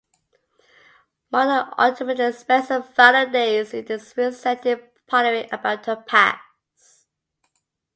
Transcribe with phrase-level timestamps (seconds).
[1.31, 6.41] Martha ultimately spends her final days in this rural setting pondering about her past.